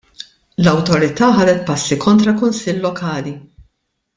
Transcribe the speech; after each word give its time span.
L-awtorità 0.61 1.29
ħadet 1.35 1.61
passi 1.67 1.99
kontra 2.07 2.35
kunsill 2.41 2.83
lokali. 2.87 3.39